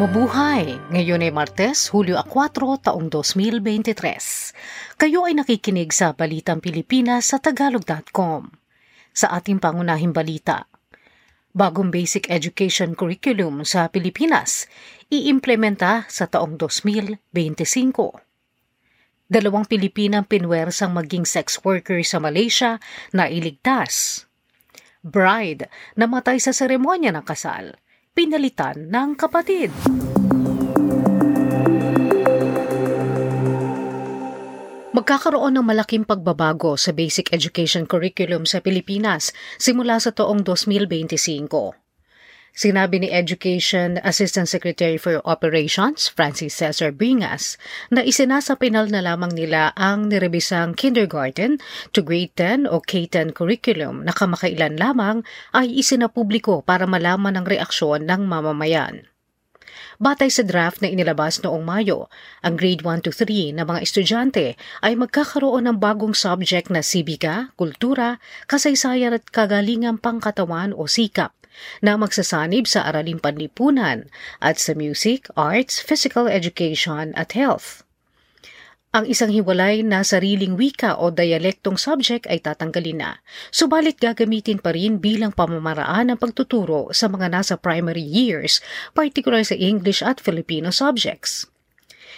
Mabuhay! 0.00 0.80
Ngayon 0.96 1.20
ay 1.20 1.28
Martes, 1.28 1.92
Hulyo 1.92 2.16
4, 2.24 2.88
taong 2.88 3.12
2023. 3.12 4.96
Kayo 4.96 5.28
ay 5.28 5.36
nakikinig 5.36 5.92
sa 5.92 6.16
Balitang 6.16 6.64
Pilipinas 6.64 7.28
sa 7.28 7.36
Tagalog.com. 7.36 8.48
Sa 9.12 9.28
ating 9.28 9.60
pangunahing 9.60 10.16
balita, 10.16 10.64
bagong 11.52 11.92
basic 11.92 12.32
education 12.32 12.96
curriculum 12.96 13.60
sa 13.68 13.92
Pilipinas, 13.92 14.72
iimplementa 15.12 16.08
sa 16.08 16.24
taong 16.24 16.56
2025. 16.56 17.20
Dalawang 19.28 19.68
Pilipinang 19.68 20.24
pinwersang 20.24 20.96
maging 20.96 21.28
sex 21.28 21.60
worker 21.60 22.00
sa 22.08 22.16
Malaysia 22.24 22.80
na 23.12 23.28
iligtas. 23.28 24.24
Bride, 25.04 25.68
namatay 25.92 26.40
sa 26.40 26.56
seremonya 26.56 27.12
ng 27.12 27.24
kasal 27.28 27.76
pinalitan 28.10 28.90
ng 28.90 29.14
kapatid. 29.14 29.70
Magkakaroon 34.90 35.54
ng 35.54 35.64
malaking 35.64 36.02
pagbabago 36.02 36.74
sa 36.74 36.90
basic 36.90 37.30
education 37.30 37.86
curriculum 37.86 38.42
sa 38.44 38.58
Pilipinas 38.58 39.30
simula 39.56 40.02
sa 40.02 40.10
taong 40.10 40.42
2025. 40.42 41.89
Sinabi 42.50 42.98
ni 42.98 43.08
Education 43.14 44.02
Assistant 44.02 44.50
Secretary 44.50 44.98
for 44.98 45.22
Operations, 45.22 46.10
Francis 46.10 46.58
Cesar 46.58 46.90
Bingas, 46.90 47.54
na 47.94 48.02
isinasapinal 48.02 48.90
na 48.90 49.06
lamang 49.06 49.30
nila 49.30 49.70
ang 49.78 50.10
nirebisang 50.10 50.74
kindergarten 50.74 51.62
to 51.94 52.02
grade 52.02 52.34
10 52.34 52.66
o 52.66 52.82
K-10 52.82 53.38
curriculum 53.38 54.02
na 54.02 54.10
kamakailan 54.10 54.74
lamang 54.74 55.22
ay 55.54 55.70
isinapubliko 55.70 56.66
para 56.66 56.90
malaman 56.90 57.38
ang 57.38 57.46
reaksyon 57.46 58.02
ng 58.10 58.26
mamamayan. 58.26 59.06
Batay 60.02 60.32
sa 60.32 60.42
draft 60.42 60.82
na 60.82 60.90
inilabas 60.90 61.38
noong 61.46 61.62
Mayo, 61.62 62.10
ang 62.42 62.58
grade 62.58 62.82
1 62.82 63.06
to 63.06 63.14
3 63.14 63.54
na 63.54 63.62
mga 63.62 63.84
estudyante 63.84 64.58
ay 64.82 64.98
magkakaroon 64.98 65.70
ng 65.70 65.76
bagong 65.78 66.18
subject 66.18 66.66
na 66.66 66.82
sibika, 66.82 67.54
kultura, 67.54 68.18
kasaysayan 68.50 69.14
at 69.14 69.28
kagalingang 69.30 70.02
pangkatawan 70.02 70.74
o 70.74 70.90
sikap 70.90 71.39
na 71.82 71.96
magsasanib 71.96 72.68
sa 72.68 72.86
araling 72.86 73.18
panlipunan 73.18 74.06
at 74.38 74.56
sa 74.56 74.76
music, 74.76 75.28
arts, 75.34 75.82
physical 75.82 76.30
education 76.30 77.14
at 77.14 77.32
health. 77.32 77.84
Ang 78.90 79.06
isang 79.06 79.30
hiwalay 79.30 79.86
na 79.86 80.02
sariling 80.02 80.58
wika 80.58 80.98
o 80.98 81.14
dialektong 81.14 81.78
subject 81.78 82.26
ay 82.26 82.42
tatanggalin 82.42 82.98
na, 82.98 83.22
subalit 83.54 83.94
gagamitin 84.02 84.58
pa 84.58 84.74
rin 84.74 84.98
bilang 84.98 85.30
pamamaraan 85.30 86.10
ng 86.10 86.18
pagtuturo 86.18 86.90
sa 86.90 87.06
mga 87.06 87.30
nasa 87.30 87.54
primary 87.54 88.02
years, 88.02 88.58
particular 88.90 89.46
sa 89.46 89.54
English 89.54 90.02
at 90.02 90.18
Filipino 90.18 90.74
subjects. 90.74 91.46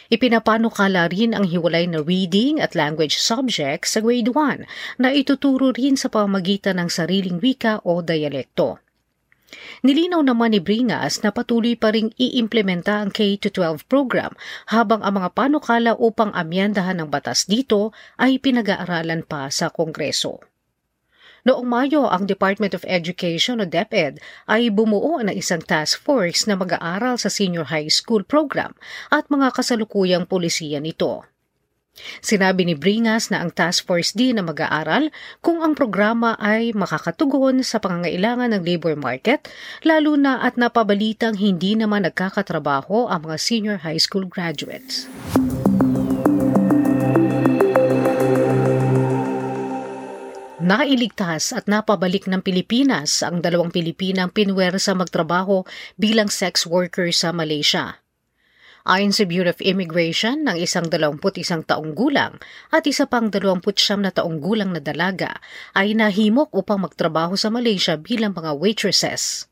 Ipinapanukala 0.08 1.12
rin 1.12 1.36
ang 1.36 1.44
hiwalay 1.44 1.84
na 1.84 2.00
reading 2.00 2.56
at 2.60 2.72
language 2.72 3.20
subjects 3.20 3.92
sa 3.92 4.00
grade 4.00 4.32
1 4.32 5.00
na 5.00 5.12
ituturo 5.12 5.76
rin 5.76 6.00
sa 6.00 6.08
pamagitan 6.08 6.80
ng 6.80 6.88
sariling 6.88 7.36
wika 7.36 7.84
o 7.84 8.00
dialekto. 8.00 8.80
Nilinaw 9.84 10.22
naman 10.24 10.56
ni 10.56 10.60
Bringas 10.60 11.20
na 11.20 11.34
patuloy 11.34 11.76
pa 11.76 11.92
ring 11.92 12.12
iimplementa 12.16 13.02
ang 13.02 13.10
K-12 13.12 13.84
program 13.88 14.32
habang 14.70 15.04
ang 15.04 15.20
mga 15.20 15.30
panukala 15.36 15.92
upang 15.98 16.32
amyendahan 16.32 17.00
ng 17.02 17.08
batas 17.08 17.44
dito 17.44 17.92
ay 18.16 18.40
pinag-aaralan 18.40 19.24
pa 19.24 19.52
sa 19.52 19.68
Kongreso. 19.68 20.40
Noong 21.42 21.66
Mayo, 21.66 22.06
ang 22.06 22.22
Department 22.30 22.70
of 22.70 22.86
Education 22.86 23.58
o 23.58 23.66
DepEd 23.66 24.22
ay 24.46 24.70
bumuo 24.70 25.18
ng 25.18 25.34
isang 25.34 25.58
task 25.58 25.98
force 25.98 26.46
na 26.46 26.54
mag-aaral 26.54 27.18
sa 27.18 27.26
senior 27.26 27.66
high 27.66 27.90
school 27.90 28.22
program 28.22 28.78
at 29.10 29.26
mga 29.26 29.50
kasalukuyang 29.50 30.30
polisiya 30.30 30.78
nito. 30.78 31.26
Sinabi 32.24 32.64
ni 32.64 32.72
Bringas 32.72 33.28
na 33.28 33.44
ang 33.44 33.52
task 33.52 33.84
force 33.84 34.16
din 34.16 34.40
na 34.40 34.44
mag-aaral 34.44 35.12
kung 35.44 35.60
ang 35.60 35.76
programa 35.76 36.34
ay 36.40 36.72
makakatugon 36.72 37.60
sa 37.60 37.78
pangangailangan 37.78 38.56
ng 38.56 38.62
labor 38.64 38.96
market, 38.96 39.44
lalo 39.84 40.16
na 40.16 40.40
at 40.40 40.56
napabalitang 40.56 41.36
hindi 41.36 41.76
naman 41.76 42.08
nagkakatrabaho 42.08 43.12
ang 43.12 43.28
mga 43.28 43.38
senior 43.38 43.78
high 43.84 44.00
school 44.00 44.24
graduates. 44.24 45.04
Nailigtas 50.62 51.50
at 51.50 51.66
napabalik 51.66 52.30
ng 52.30 52.38
Pilipinas 52.38 53.20
ang 53.26 53.42
dalawang 53.42 53.74
Pilipinang 53.74 54.30
pinwer 54.30 54.78
sa 54.78 54.94
magtrabaho 54.94 55.66
bilang 55.98 56.30
sex 56.30 56.70
worker 56.70 57.10
sa 57.10 57.34
Malaysia. 57.34 58.01
Ayon 58.82 59.14
sa 59.14 59.22
Bureau 59.30 59.54
of 59.54 59.62
Immigration, 59.62 60.42
ng 60.42 60.58
isang 60.58 60.90
21 60.90 61.22
taong 61.70 61.94
gulang 61.94 62.42
at 62.74 62.82
isa 62.82 63.06
pang 63.06 63.30
29 63.30 63.62
na 64.02 64.10
taong 64.10 64.42
gulang 64.42 64.74
na 64.74 64.82
dalaga 64.82 65.38
ay 65.70 65.94
nahimok 65.94 66.50
upang 66.50 66.82
magtrabaho 66.82 67.38
sa 67.38 67.46
Malaysia 67.46 67.94
bilang 67.94 68.34
mga 68.34 68.58
waitresses. 68.58 69.46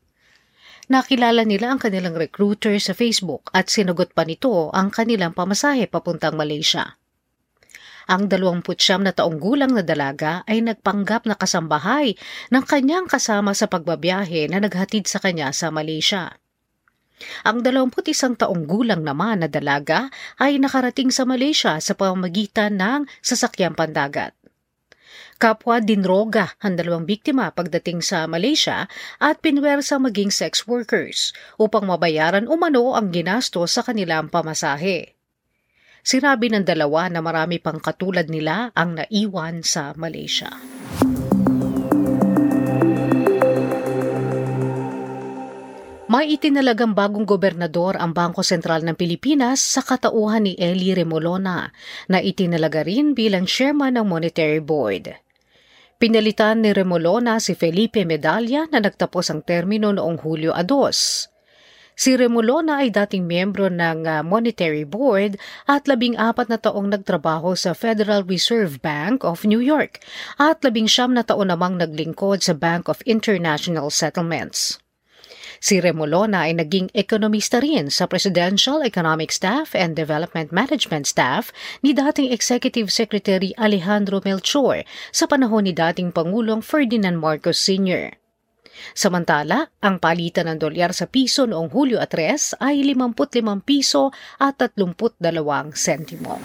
Nakilala 0.91 1.47
nila 1.47 1.71
ang 1.71 1.79
kanilang 1.79 2.19
recruiter 2.19 2.75
sa 2.75 2.91
Facebook 2.91 3.47
at 3.55 3.71
sinagot 3.71 4.11
pa 4.11 4.27
nito 4.27 4.67
ang 4.75 4.91
kanilang 4.91 5.31
pamasahe 5.31 5.87
papuntang 5.87 6.35
Malaysia. 6.35 6.99
Ang 8.11 8.27
29 8.27 8.75
na 8.99 9.15
taong 9.15 9.39
gulang 9.39 9.71
na 9.71 9.79
dalaga 9.79 10.43
ay 10.43 10.59
nagpanggap 10.59 11.23
na 11.23 11.39
kasambahay 11.39 12.19
ng 12.51 12.63
kanyang 12.67 13.07
kasama 13.07 13.55
sa 13.55 13.71
pagbabiyahe 13.71 14.51
na 14.51 14.59
naghatid 14.59 15.07
sa 15.07 15.23
kanya 15.23 15.55
sa 15.55 15.71
Malaysia. 15.71 16.40
Ang 17.47 17.65
21 17.65 18.37
taong 18.37 18.63
gulang 18.69 19.01
naman 19.01 19.41
na 19.41 19.49
dalaga 19.49 20.11
ay 20.37 20.57
nakarating 20.61 21.09
sa 21.09 21.25
Malaysia 21.25 21.77
sa 21.79 21.93
pamamagitan 21.95 22.77
ng 22.77 23.09
sasakyang 23.19 23.73
pandagat. 23.73 24.35
Kapwa 25.41 25.81
dinroga 25.81 26.53
ang 26.61 26.77
dalawang 26.77 27.09
biktima 27.09 27.49
pagdating 27.49 28.05
sa 28.05 28.29
Malaysia 28.29 28.85
at 29.17 29.41
pinwersa 29.41 29.97
maging 29.97 30.29
sex 30.29 30.69
workers 30.69 31.33
upang 31.57 31.89
mabayaran 31.89 32.45
umano 32.45 32.93
ang 32.93 33.09
ginasto 33.09 33.65
sa 33.65 33.81
kanilang 33.81 34.29
pamasahe. 34.29 35.17
Sinabi 36.05 36.53
ng 36.53 36.65
dalawa 36.65 37.09
na 37.09 37.25
marami 37.25 37.57
pang 37.57 37.81
katulad 37.81 38.29
nila 38.29 38.69
ang 38.77 39.01
naiwan 39.01 39.65
sa 39.65 39.97
Malaysia. 39.97 40.49
May 46.11 46.35
itinalagang 46.35 46.91
bagong 46.91 47.23
gobernador 47.23 47.95
ang 47.95 48.11
Bangko 48.11 48.43
Sentral 48.43 48.83
ng 48.83 48.99
Pilipinas 48.99 49.63
sa 49.63 49.79
katauhan 49.79 50.43
ni 50.43 50.59
Eli 50.59 50.91
Remolona 50.91 51.71
na 52.11 52.19
itinalaga 52.19 52.83
rin 52.83 53.15
bilang 53.15 53.47
chairman 53.47 53.95
ng 53.95 54.11
Monetary 54.11 54.59
Board. 54.59 55.07
Pinalitan 55.95 56.67
ni 56.67 56.75
Remolona 56.75 57.39
si 57.39 57.55
Felipe 57.55 58.03
Medalla 58.03 58.67
na 58.67 58.83
nagtapos 58.83 59.31
ang 59.31 59.39
termino 59.39 59.95
noong 59.95 60.19
Hulyo 60.19 60.51
2. 60.51 61.95
Si 61.95 62.11
Remolona 62.19 62.83
ay 62.83 62.91
dating 62.91 63.23
miyembro 63.23 63.71
ng 63.71 64.03
uh, 64.03 64.19
Monetary 64.19 64.83
Board 64.83 65.39
at 65.63 65.87
labing 65.87 66.19
apat 66.19 66.51
na 66.51 66.59
taong 66.59 66.91
nagtrabaho 66.91 67.55
sa 67.55 67.71
Federal 67.71 68.27
Reserve 68.27 68.83
Bank 68.83 69.23
of 69.23 69.47
New 69.47 69.63
York 69.63 70.03
at 70.35 70.59
labing 70.59 70.91
siyam 70.91 71.15
na 71.15 71.23
taon 71.23 71.47
namang 71.47 71.79
naglingkod 71.79 72.43
sa 72.43 72.51
Bank 72.51 72.91
of 72.91 72.99
International 73.07 73.87
Settlements. 73.87 74.80
Si 75.61 75.77
Remolona 75.77 76.49
ay 76.49 76.57
naging 76.57 76.89
ekonomista 76.97 77.61
rin 77.61 77.93
sa 77.93 78.09
Presidential 78.09 78.81
Economic 78.81 79.29
Staff 79.29 79.77
and 79.77 79.93
Development 79.93 80.49
Management 80.49 81.05
Staff 81.05 81.53
ni 81.85 81.93
dating 81.93 82.33
Executive 82.33 82.89
Secretary 82.89 83.53
Alejandro 83.61 84.25
Melchor 84.25 84.81
sa 85.13 85.29
panahon 85.29 85.69
ni 85.69 85.73
dating 85.77 86.09
Pangulong 86.09 86.65
Ferdinand 86.65 87.21
Marcos 87.21 87.61
Sr. 87.61 88.17
Samantala, 88.97 89.69
ang 89.85 90.01
palitan 90.01 90.49
ng 90.49 90.57
dolyar 90.57 90.97
sa 90.97 91.05
piso 91.05 91.45
noong 91.45 91.69
Hulyo 91.69 92.01
3 92.01 92.57
ay 92.57 92.81
55 92.81 93.61
piso 93.61 94.09
at 94.41 94.57
32 94.57 95.21
sentimo. 95.77 96.41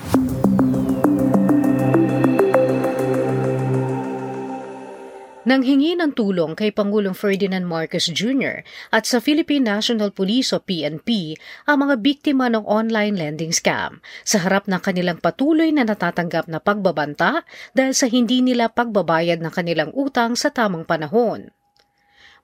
Nang 5.47 5.63
hingi 5.63 5.95
ng 5.95 6.11
tulong 6.11 6.59
kay 6.59 6.75
Pangulong 6.75 7.15
Ferdinand 7.15 7.63
Marcos 7.63 8.11
Jr. 8.11 8.67
at 8.91 9.07
sa 9.07 9.23
Philippine 9.23 9.63
National 9.63 10.11
Police 10.11 10.51
o 10.51 10.59
PNP 10.59 11.39
ang 11.71 11.87
mga 11.87 12.03
biktima 12.03 12.51
ng 12.51 12.67
online 12.67 13.15
lending 13.15 13.55
scam 13.55 14.03
sa 14.27 14.43
harap 14.43 14.67
ng 14.67 14.83
kanilang 14.83 15.23
patuloy 15.23 15.71
na 15.71 15.87
natatanggap 15.87 16.51
na 16.51 16.59
pagbabanta 16.59 17.47
dahil 17.79 17.95
sa 17.95 18.11
hindi 18.11 18.43
nila 18.43 18.75
pagbabayad 18.75 19.39
ng 19.39 19.53
kanilang 19.55 19.95
utang 19.95 20.35
sa 20.35 20.51
tamang 20.51 20.83
panahon. 20.83 21.55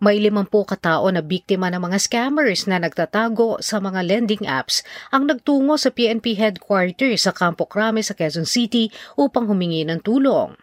May 0.02 0.18
limampu 0.18 0.62
katao 0.62 1.10
na 1.10 1.22
biktima 1.22 1.70
ng 1.70 1.82
mga 1.82 1.98
scammers 1.98 2.66
na 2.70 2.78
nagtatago 2.78 3.62
sa 3.62 3.82
mga 3.82 4.02
lending 4.02 4.46
apps 4.46 4.86
ang 5.10 5.26
nagtungo 5.26 5.74
sa 5.74 5.90
PNP 5.90 6.38
headquarters 6.38 7.26
sa 7.26 7.34
Campo 7.34 7.66
Crame 7.66 8.02
sa 8.02 8.14
Quezon 8.14 8.46
City 8.46 8.90
upang 9.18 9.46
humingi 9.50 9.86
ng 9.86 10.02
tulong. 10.02 10.54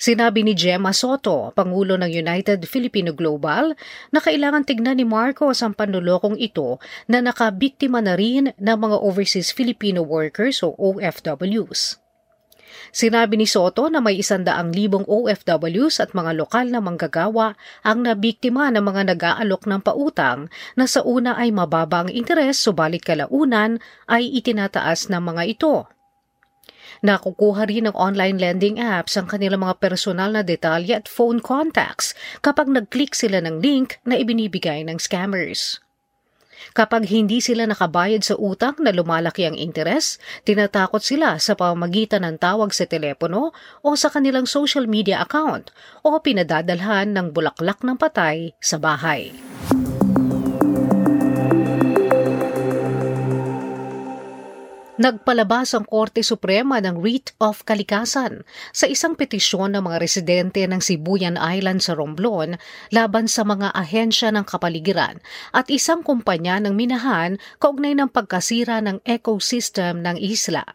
Sinabi 0.00 0.40
ni 0.40 0.56
Gemma 0.56 0.96
Soto, 0.96 1.52
Pangulo 1.52 2.00
ng 2.00 2.08
United 2.08 2.64
Filipino 2.64 3.12
Global, 3.12 3.76
na 4.08 4.24
kailangan 4.24 4.64
tignan 4.64 4.96
ni 4.96 5.04
Marcos 5.04 5.60
ang 5.60 5.76
panlulokong 5.76 6.40
ito 6.40 6.80
na 7.04 7.20
nakabiktima 7.20 8.00
na 8.00 8.16
rin 8.16 8.56
ng 8.56 8.78
mga 8.80 8.96
overseas 8.96 9.52
Filipino 9.52 10.00
workers 10.00 10.64
o 10.64 10.72
OFWs. 10.72 12.00
Sinabi 12.96 13.36
ni 13.36 13.44
Soto 13.44 13.92
na 13.92 14.00
may 14.00 14.16
isandaang 14.16 14.72
libong 14.72 15.04
OFWs 15.04 16.00
at 16.00 16.16
mga 16.16 16.32
lokal 16.32 16.72
na 16.72 16.80
manggagawa 16.80 17.60
ang 17.84 18.00
nabiktima 18.00 18.72
ng 18.72 18.80
mga 18.80 19.02
nag-aalok 19.12 19.68
ng 19.68 19.80
pautang 19.84 20.48
na 20.80 20.88
sa 20.88 21.04
una 21.04 21.36
ay 21.36 21.52
mababa 21.52 22.08
ang 22.08 22.10
interes 22.10 22.56
subalit 22.56 23.04
kalaunan 23.04 23.76
ay 24.08 24.32
itinataas 24.32 25.12
ng 25.12 25.20
mga 25.20 25.42
ito. 25.44 25.99
Nakukuha 27.00 27.70
rin 27.70 27.88
ng 27.88 27.96
online 27.96 28.36
lending 28.36 28.76
apps 28.82 29.16
ang 29.16 29.30
kanilang 29.30 29.64
mga 29.64 29.78
personal 29.80 30.34
na 30.34 30.42
detalye 30.44 30.98
at 30.98 31.06
phone 31.06 31.40
contacts 31.40 32.12
kapag 32.44 32.68
nag-click 32.68 33.16
sila 33.16 33.40
ng 33.40 33.62
link 33.62 34.02
na 34.02 34.18
ibinibigay 34.20 34.84
ng 34.84 34.98
scammers. 35.00 35.80
Kapag 36.70 37.10
hindi 37.10 37.42
sila 37.42 37.66
nakabayad 37.66 38.22
sa 38.22 38.38
utang 38.38 38.78
na 38.78 38.94
lumalaki 38.94 39.48
ang 39.48 39.56
interes, 39.58 40.22
tinatakot 40.46 41.02
sila 41.02 41.40
sa 41.42 41.58
pamamagitan 41.58 42.22
ng 42.22 42.36
tawag 42.38 42.70
sa 42.70 42.86
telepono 42.86 43.50
o 43.82 43.88
sa 43.98 44.12
kanilang 44.12 44.46
social 44.46 44.86
media 44.86 45.24
account 45.24 45.74
o 46.06 46.20
pinadadalhan 46.22 47.10
ng 47.16 47.34
bulaklak 47.34 47.82
ng 47.82 47.96
patay 47.98 48.54
sa 48.62 48.78
bahay. 48.78 49.49
Nagpalabas 55.00 55.72
ang 55.72 55.88
Korte 55.88 56.20
Suprema 56.20 56.76
ng 56.76 57.00
Writ 57.00 57.32
of 57.40 57.64
Kalikasan 57.64 58.44
sa 58.68 58.84
isang 58.84 59.16
petisyon 59.16 59.72
ng 59.72 59.88
mga 59.88 59.96
residente 59.96 60.60
ng 60.68 60.76
Sibuyan 60.76 61.40
Island 61.40 61.80
sa 61.80 61.96
Romblon 61.96 62.60
laban 62.92 63.24
sa 63.24 63.40
mga 63.40 63.72
ahensya 63.72 64.28
ng 64.28 64.44
kapaligiran 64.44 65.16
at 65.56 65.72
isang 65.72 66.04
kumpanya 66.04 66.60
ng 66.60 66.76
minahan 66.76 67.40
kaugnay 67.56 67.96
ng 67.96 68.12
pagkasira 68.12 68.84
ng 68.84 69.00
ecosystem 69.08 70.04
ng 70.04 70.20
isla. 70.20 70.68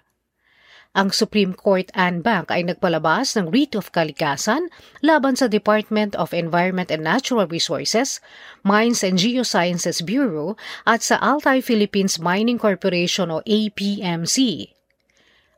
Ang 0.95 1.12
Supreme 1.12 1.51
Court 1.51 1.92
Anne 1.92 2.24
Bank 2.24 2.47
ay 2.47 2.63
nagpalabas 2.63 3.36
ng 3.36 3.51
writ 3.51 3.75
of 3.75 3.92
kalikasan 3.92 4.71
laban 5.03 5.36
sa 5.36 5.51
Department 5.51 6.15
of 6.15 6.31
Environment 6.31 6.88
and 6.88 7.03
Natural 7.03 7.44
Resources, 7.51 8.24
Mines 8.63 9.03
and 9.03 9.19
Geosciences 9.19 10.00
Bureau 10.00 10.56
at 10.88 11.03
sa 11.03 11.19
Altai 11.19 11.59
Philippines 11.59 12.15
Mining 12.15 12.56
Corporation 12.56 13.27
o 13.27 13.44
APMC. 13.44 14.71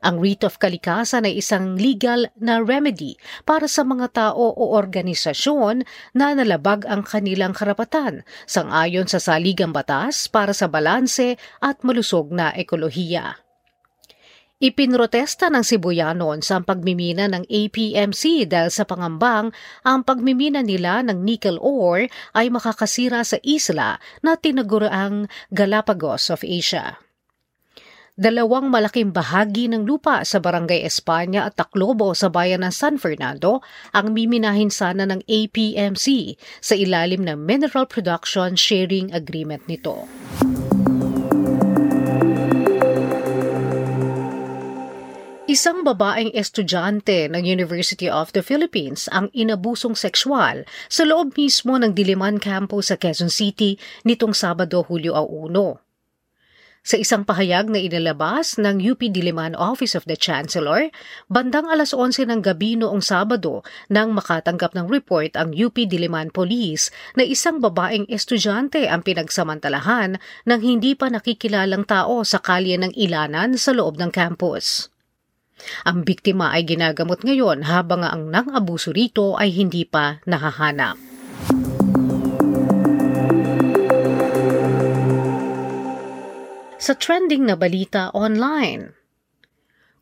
Ang 0.02 0.18
writ 0.18 0.42
of 0.42 0.58
kalikasan 0.58 1.22
ay 1.22 1.38
isang 1.38 1.78
legal 1.78 2.26
na 2.42 2.58
remedy 2.58 3.14
para 3.46 3.70
sa 3.70 3.86
mga 3.86 4.10
tao 4.10 4.42
o 4.58 4.74
organisasyon 4.74 5.86
na 6.18 6.34
nalabag 6.34 6.82
ang 6.90 7.06
kanilang 7.06 7.54
karapatan 7.54 8.26
sangayon 8.50 9.06
sa 9.06 9.22
saligang 9.22 9.70
batas 9.70 10.26
para 10.26 10.50
sa 10.50 10.66
balanse 10.66 11.38
at 11.62 11.78
malusog 11.86 12.34
na 12.34 12.50
ekolohiya. 12.58 13.47
Ipinrotesta 14.58 15.54
ng 15.54 15.62
Sibuyanon 15.62 16.42
sa 16.42 16.58
pagmimina 16.58 17.30
ng 17.30 17.46
APMC 17.46 18.50
dahil 18.50 18.74
sa 18.74 18.82
pangambang 18.82 19.54
ang 19.86 20.02
pagmimina 20.02 20.66
nila 20.66 20.98
ng 21.06 21.22
nickel 21.22 21.62
ore 21.62 22.10
ay 22.34 22.50
makakasira 22.50 23.22
sa 23.22 23.38
isla 23.46 24.02
na 24.18 24.34
tinaguraang 24.34 25.30
Galapagos 25.54 26.34
of 26.34 26.42
Asia. 26.42 26.98
Dalawang 28.18 28.66
malaking 28.66 29.14
bahagi 29.14 29.70
ng 29.70 29.86
lupa 29.86 30.26
sa 30.26 30.42
Barangay 30.42 30.82
Espanya 30.82 31.46
at 31.46 31.54
Taclobo 31.54 32.10
sa 32.18 32.26
bayan 32.26 32.66
ng 32.66 32.74
San 32.74 32.98
Fernando 32.98 33.62
ang 33.94 34.10
miminahin 34.10 34.74
sana 34.74 35.06
ng 35.06 35.22
APMC 35.22 36.34
sa 36.58 36.74
ilalim 36.74 37.22
ng 37.22 37.38
Mineral 37.38 37.86
Production 37.86 38.58
Sharing 38.58 39.14
Agreement 39.14 39.70
nito. 39.70 40.10
Isang 45.48 45.80
babaeng 45.80 46.28
estudyante 46.36 47.24
ng 47.32 47.40
University 47.40 48.04
of 48.04 48.36
the 48.36 48.44
Philippines 48.44 49.08
ang 49.08 49.32
inabusong 49.32 49.96
sexual 49.96 50.68
sa 50.92 51.02
loob 51.08 51.40
mismo 51.40 51.72
ng 51.80 51.96
Diliman 51.96 52.36
Campus 52.36 52.92
sa 52.92 53.00
Quezon 53.00 53.32
City 53.32 53.80
nitong 54.04 54.36
Sabado, 54.36 54.84
Hulyo 54.84 55.16
1. 55.16 55.56
Sa 56.84 57.00
isang 57.00 57.24
pahayag 57.24 57.72
na 57.72 57.80
inilabas 57.80 58.60
ng 58.60 58.76
UP 58.76 59.00
Diliman 59.00 59.56
Office 59.56 59.96
of 59.96 60.04
the 60.04 60.20
Chancellor, 60.20 60.92
bandang 61.32 61.64
alas 61.72 61.96
11 61.96 62.28
ng 62.28 62.44
gabi 62.44 62.76
noong 62.76 63.00
Sabado 63.00 63.64
nang 63.88 64.12
makatanggap 64.12 64.76
ng 64.76 64.84
report 64.84 65.32
ang 65.32 65.56
UP 65.56 65.80
Diliman 65.80 66.28
Police 66.28 66.92
na 67.16 67.24
isang 67.24 67.56
babaeng 67.56 68.04
estudyante 68.12 68.84
ang 68.84 69.00
pinagsamantalahan 69.00 70.20
ng 70.44 70.60
hindi 70.60 70.92
pa 70.92 71.08
nakikilalang 71.08 71.88
tao 71.88 72.20
sa 72.20 72.36
kalye 72.36 72.76
ng 72.76 72.92
ilanan 73.00 73.56
sa 73.56 73.72
loob 73.72 73.96
ng 73.96 74.12
campus. 74.12 74.92
Ang 75.86 76.06
biktima 76.06 76.54
ay 76.54 76.66
ginagamot 76.66 77.22
ngayon 77.22 77.66
habang 77.66 78.06
ang 78.06 78.30
nang-abuso 78.30 78.94
rito 78.94 79.34
ay 79.38 79.54
hindi 79.54 79.82
pa 79.84 80.22
nahahanap. 80.28 80.98
Sa 86.78 86.94
trending 86.94 87.44
na 87.44 87.58
balita 87.58 88.08
online, 88.14 88.98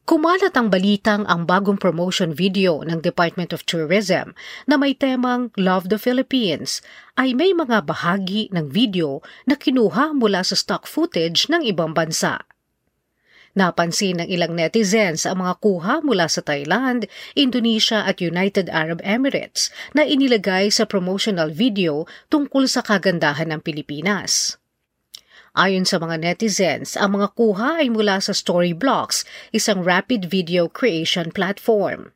Kumalat 0.07 0.55
ang 0.55 0.71
balitang 0.71 1.27
ang 1.27 1.51
bagong 1.51 1.83
promotion 1.83 2.31
video 2.31 2.79
ng 2.87 3.03
Department 3.03 3.51
of 3.51 3.67
Tourism 3.67 4.39
na 4.63 4.79
may 4.79 4.95
temang 4.95 5.51
Love 5.59 5.91
the 5.91 5.99
Philippines 5.99 6.79
ay 7.19 7.35
may 7.35 7.51
mga 7.51 7.83
bahagi 7.83 8.47
ng 8.55 8.71
video 8.71 9.19
na 9.51 9.59
kinuha 9.59 10.15
mula 10.15 10.47
sa 10.47 10.55
stock 10.55 10.87
footage 10.87 11.51
ng 11.51 11.67
ibang 11.67 11.91
bansa. 11.91 12.39
Napansin 13.57 14.21
ng 14.21 14.29
ilang 14.29 14.53
netizens 14.53 15.25
ang 15.25 15.41
mga 15.41 15.57
kuha 15.65 16.05
mula 16.05 16.29
sa 16.29 16.45
Thailand, 16.45 17.09
Indonesia 17.33 18.05
at 18.05 18.21
United 18.21 18.69
Arab 18.69 19.01
Emirates 19.01 19.73
na 19.97 20.05
inilagay 20.05 20.69
sa 20.69 20.85
promotional 20.85 21.49
video 21.49 22.05
tungkol 22.29 22.69
sa 22.69 22.85
kagandahan 22.85 23.49
ng 23.57 23.65
Pilipinas. 23.65 24.61
Ayon 25.57 25.89
sa 25.89 25.97
mga 25.97 26.21
netizens, 26.21 27.01
ang 27.01 27.17
mga 27.17 27.33
kuha 27.33 27.81
ay 27.81 27.89
mula 27.89 28.21
sa 28.21 28.37
Storyblocks, 28.37 29.25
isang 29.57 29.81
rapid 29.81 30.29
video 30.29 30.69
creation 30.69 31.33
platform. 31.33 32.13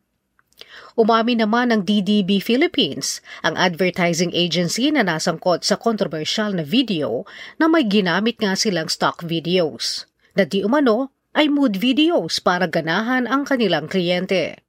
Umami 0.92 1.40
naman 1.40 1.72
ng 1.72 1.88
DDB 1.88 2.44
Philippines, 2.44 3.25
ang 3.40 3.56
advertising 3.56 4.28
agency 4.37 4.92
na 4.92 5.00
nasangkot 5.00 5.64
sa 5.64 5.81
kontrobersyal 5.81 6.52
na 6.52 6.69
video 6.69 7.25
na 7.56 7.64
may 7.64 7.88
ginamit 7.88 8.37
nga 8.37 8.52
silang 8.52 8.92
stock 8.92 9.25
videos, 9.25 10.04
na 10.37 10.44
di 10.44 10.61
umano 10.61 11.16
ay 11.34 11.46
mood 11.46 11.78
videos 11.78 12.42
para 12.42 12.66
ganahan 12.66 13.30
ang 13.30 13.46
kanilang 13.46 13.87
kliyente. 13.87 14.62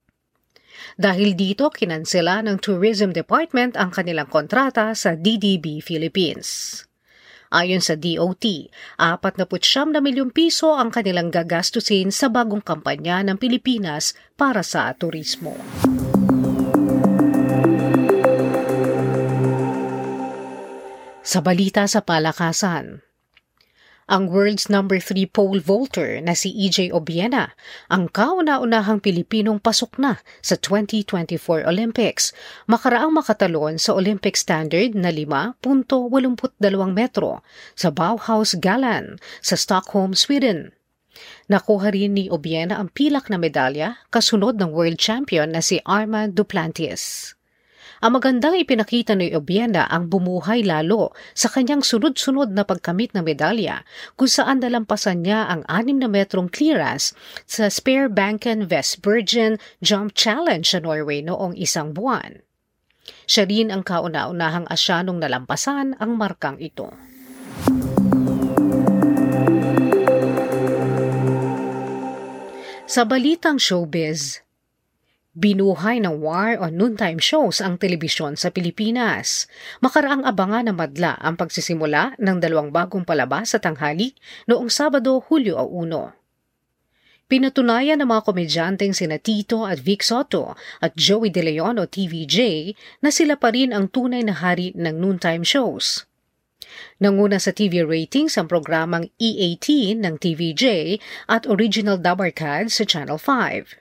Dahil 0.97 1.33
dito, 1.37 1.69
kinansela 1.69 2.43
ng 2.45 2.57
Tourism 2.61 3.13
Department 3.13 3.77
ang 3.77 3.93
kanilang 3.93 4.27
kontrata 4.29 4.93
sa 4.93 5.17
DDB 5.17 5.81
Philippines. 5.81 6.81
Ayon 7.51 7.83
sa 7.83 7.99
DOT, 7.99 8.71
49 8.95 9.91
na 9.91 9.99
milyong 9.99 10.31
piso 10.31 10.71
ang 10.71 10.87
kanilang 10.87 11.27
gagastusin 11.27 12.07
sa 12.07 12.31
bagong 12.31 12.63
kampanya 12.63 13.19
ng 13.27 13.35
Pilipinas 13.35 14.15
para 14.39 14.63
sa 14.63 14.87
turismo. 14.95 15.59
Sa 21.21 21.39
balita 21.43 21.83
sa 21.91 21.99
palakasan, 22.01 23.03
ang 24.11 24.27
world's 24.27 24.67
number 24.67 24.99
3 24.99 25.31
pole 25.31 25.63
vaulter 25.63 26.19
na 26.19 26.35
si 26.35 26.51
EJ 26.51 26.91
Obiena, 26.91 27.55
ang 27.87 28.11
kauna-unahang 28.11 28.99
Pilipinong 28.99 29.63
pasok 29.63 29.95
na 29.95 30.19
sa 30.43 30.59
2024 30.59 31.63
Olympics, 31.63 32.35
makaraang 32.67 33.15
makatalon 33.15 33.79
sa 33.79 33.95
Olympic 33.95 34.35
standard 34.35 34.91
na 34.91 35.15
5.82 35.15 35.63
metro 36.91 37.39
sa 37.79 37.87
Bauhaus 37.87 38.59
Galan 38.59 39.15
sa 39.39 39.55
Stockholm, 39.55 40.11
Sweden. 40.11 40.75
Nakuha 41.47 41.95
rin 41.95 42.19
ni 42.19 42.27
Obiena 42.27 42.83
ang 42.83 42.91
pilak 42.91 43.31
na 43.31 43.39
medalya 43.39 43.95
kasunod 44.11 44.59
ng 44.59 44.75
world 44.75 44.99
champion 44.99 45.55
na 45.55 45.63
si 45.63 45.79
Armand 45.87 46.35
Duplantis. 46.35 47.35
Ang 48.01 48.17
magandang 48.17 48.57
ipinakita 48.57 49.13
ni 49.13 49.29
Obiena 49.29 49.85
ang 49.85 50.09
bumuhay 50.09 50.65
lalo 50.65 51.13
sa 51.37 51.53
kanyang 51.53 51.85
sunod-sunod 51.85 52.49
na 52.49 52.65
pagkamit 52.65 53.13
ng 53.13 53.21
medalya 53.21 53.85
kung 54.17 54.25
saan 54.25 54.57
nalampasan 54.57 55.21
niya 55.21 55.45
ang 55.45 55.61
6 55.69 56.01
na 56.01 56.09
metrong 56.09 56.49
clearance 56.49 57.13
sa 57.45 57.69
Spare 57.69 58.09
Banken 58.09 58.65
West 58.65 59.05
Virgin 59.05 59.61
Jump 59.85 60.17
Challenge 60.17 60.65
sa 60.65 60.81
Norway 60.81 61.21
noong 61.21 61.53
isang 61.53 61.93
buwan. 61.93 62.41
Siya 63.29 63.45
rin 63.45 63.69
ang 63.69 63.85
kauna-unahang 63.85 64.65
asyanong 64.65 65.21
nalampasan 65.21 65.93
ang 66.01 66.17
markang 66.17 66.57
ito. 66.57 66.89
Sa 72.89 73.05
balitang 73.05 73.61
showbiz, 73.61 74.41
Binuhay 75.31 76.03
ng 76.03 76.19
war 76.19 76.59
o 76.59 76.67
noontime 76.67 77.15
shows 77.15 77.63
ang 77.63 77.79
telebisyon 77.79 78.35
sa 78.35 78.51
Pilipinas. 78.51 79.47
Makaraang 79.79 80.27
abangan 80.27 80.67
na 80.67 80.75
madla 80.75 81.15
ang 81.23 81.39
pagsisimula 81.39 82.19
ng 82.19 82.43
dalawang 82.43 82.67
bagong 82.67 83.07
palabas 83.07 83.55
sa 83.55 83.63
tanghali 83.63 84.11
noong 84.51 84.67
Sabado, 84.67 85.23
Hulyo 85.23 85.55
1. 85.55 87.31
Pinatunayan 87.31 88.03
ng 88.03 88.11
mga 88.11 88.27
komedyanteng 88.27 88.91
sina 88.91 89.23
Tito 89.23 89.63
at 89.63 89.79
Vic 89.79 90.03
Soto 90.03 90.51
at 90.83 90.99
Joey 90.99 91.31
De 91.31 91.47
Leon 91.47 91.79
o 91.79 91.87
TVJ 91.87 92.35
na 92.99 93.07
sila 93.07 93.39
pa 93.39 93.55
rin 93.55 93.71
ang 93.71 93.87
tunay 93.87 94.27
na 94.27 94.35
hari 94.35 94.75
ng 94.75 94.99
noontime 94.99 95.47
shows. 95.47 96.11
Nanguna 96.99 97.39
sa 97.39 97.55
TV 97.55 97.87
ratings 97.87 98.35
ang 98.35 98.51
programang 98.51 99.07
E18 99.15 99.95
ng 99.95 100.19
TVJ 100.19 100.63
at 101.31 101.47
Original 101.47 101.95
Dabarkad 101.95 102.67
sa 102.67 102.83
Channel 102.83 103.15
5. 103.15 103.80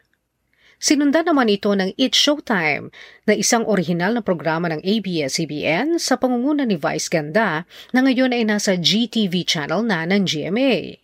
Sinundan 0.80 1.28
naman 1.28 1.52
ito 1.52 1.68
ng 1.76 1.92
It's 2.00 2.16
Showtime 2.16 2.88
na 3.28 3.36
isang 3.36 3.68
orihinal 3.68 4.16
na 4.16 4.24
programa 4.24 4.64
ng 4.72 4.80
ABS-CBN 4.80 6.00
sa 6.00 6.16
pangunguna 6.16 6.64
ni 6.64 6.80
Vice 6.80 7.12
Ganda 7.12 7.68
na 7.92 8.00
ngayon 8.00 8.32
ay 8.32 8.48
nasa 8.48 8.80
GTV 8.80 9.44
channel 9.44 9.84
na 9.84 10.08
ng 10.08 10.24
GMA. 10.24 10.96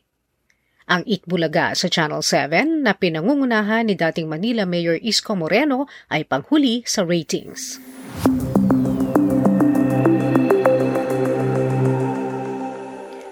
Ang 0.88 1.04
Itbulaga 1.04 1.76
sa 1.76 1.92
Channel 1.92 2.24
7 2.24 2.88
na 2.88 2.96
pinangungunahan 2.96 3.84
ni 3.84 3.92
dating 3.92 4.32
Manila 4.32 4.64
Mayor 4.64 4.96
Isko 4.96 5.36
Moreno 5.36 5.92
ay 6.08 6.24
panghuli 6.24 6.80
sa 6.88 7.04
ratings. 7.04 7.76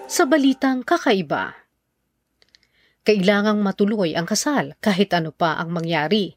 Sa 0.05 0.29
balitang 0.29 0.85
kakaiba, 0.85 1.64
kailangang 3.05 3.61
matuloy 3.61 4.17
ang 4.17 4.25
kasal 4.25 4.73
kahit 4.81 5.13
ano 5.13 5.29
pa 5.31 5.55
ang 5.61 5.71
mangyari. 5.71 6.35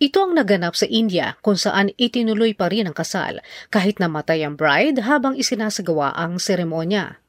Ito 0.00 0.26
ang 0.26 0.32
naganap 0.34 0.74
sa 0.74 0.88
India 0.88 1.36
kung 1.44 1.60
saan 1.60 1.92
itinuloy 1.94 2.56
pa 2.56 2.72
rin 2.72 2.88
ang 2.88 2.96
kasal 2.96 3.38
kahit 3.68 4.02
namatay 4.02 4.42
ang 4.42 4.58
bride 4.58 5.04
habang 5.06 5.36
isinasagawa 5.38 6.16
ang 6.16 6.42
seremonya. 6.42 7.20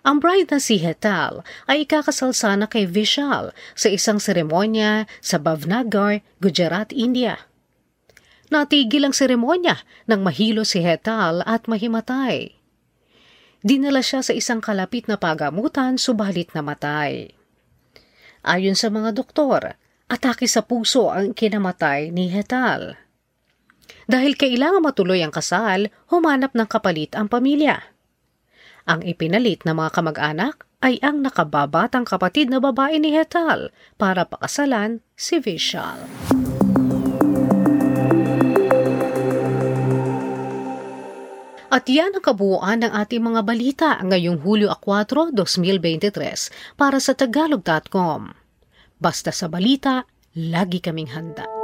Ang 0.00 0.18
bride 0.18 0.48
na 0.50 0.58
si 0.58 0.80
Hetal 0.80 1.44
ay 1.68 1.84
ikakasal 1.84 2.32
sana 2.32 2.66
kay 2.66 2.88
Vishal 2.88 3.52
sa 3.76 3.88
isang 3.92 4.16
seremonya 4.16 5.04
sa 5.20 5.36
Bhavnagar, 5.36 6.24
Gujarat, 6.40 6.90
India. 6.90 7.46
Natigil 8.50 9.06
ang 9.06 9.14
seremonya 9.14 9.78
nang 10.10 10.26
mahilo 10.26 10.66
si 10.66 10.82
Hetal 10.82 11.46
at 11.46 11.70
mahimatay. 11.70 12.59
Dinala 13.60 14.00
siya 14.00 14.24
sa 14.24 14.32
isang 14.32 14.64
kalapit 14.64 15.04
na 15.04 15.20
pagamutan 15.20 16.00
subalit 16.00 16.56
namatay. 16.56 17.28
Ayon 18.40 18.72
sa 18.72 18.88
mga 18.88 19.12
doktor, 19.12 19.76
atake 20.08 20.48
sa 20.48 20.64
puso 20.64 21.12
ang 21.12 21.36
kinamatay 21.36 22.08
ni 22.08 22.32
Hetal. 22.32 22.96
Dahil 24.10 24.34
kailangan 24.34 24.82
matuloy 24.82 25.20
ang 25.20 25.30
kasal, 25.30 25.92
humanap 26.08 26.56
ng 26.56 26.66
kapalit 26.66 27.12
ang 27.14 27.28
pamilya. 27.28 27.78
Ang 28.88 29.06
ipinalit 29.06 29.62
ng 29.68 29.76
mga 29.76 29.90
kamag-anak 29.92 30.66
ay 30.80 30.96
ang 31.04 31.20
nakababatang 31.20 32.08
kapatid 32.08 32.48
na 32.48 32.58
babae 32.58 32.96
ni 32.96 33.12
Hetal 33.12 33.70
para 34.00 34.24
pakasalan 34.24 35.04
si 35.14 35.36
Vishal. 35.36 36.00
At 41.70 41.86
yan 41.86 42.18
ang 42.18 42.24
kabuuan 42.26 42.82
ng 42.82 42.90
ating 42.90 43.22
mga 43.22 43.40
balita 43.46 43.90
ngayong 44.02 44.42
Hulyo 44.42 44.74
4, 44.74 45.30
2023 45.38 46.74
para 46.74 46.98
sa 46.98 47.14
tagalog.com. 47.14 48.34
Basta 48.98 49.30
sa 49.30 49.46
balita, 49.46 50.02
lagi 50.34 50.82
kaming 50.82 51.14
handa. 51.14 51.59